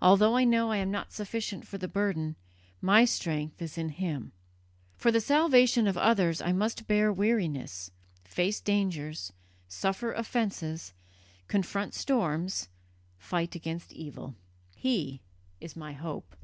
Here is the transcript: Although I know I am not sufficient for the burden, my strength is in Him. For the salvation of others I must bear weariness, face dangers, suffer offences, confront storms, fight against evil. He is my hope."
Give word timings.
Although 0.00 0.34
I 0.34 0.44
know 0.44 0.70
I 0.70 0.78
am 0.78 0.90
not 0.90 1.12
sufficient 1.12 1.66
for 1.68 1.76
the 1.76 1.86
burden, 1.86 2.36
my 2.80 3.04
strength 3.04 3.60
is 3.60 3.76
in 3.76 3.90
Him. 3.90 4.32
For 4.96 5.12
the 5.12 5.20
salvation 5.20 5.86
of 5.86 5.98
others 5.98 6.40
I 6.40 6.52
must 6.52 6.86
bear 6.86 7.12
weariness, 7.12 7.90
face 8.24 8.60
dangers, 8.62 9.30
suffer 9.68 10.12
offences, 10.14 10.94
confront 11.48 11.92
storms, 11.92 12.68
fight 13.18 13.54
against 13.54 13.92
evil. 13.92 14.36
He 14.74 15.20
is 15.60 15.76
my 15.76 15.92
hope." 15.92 16.34